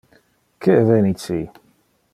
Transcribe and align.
Que 0.61 0.71
eveni 0.85 1.13
ci? 1.25 1.39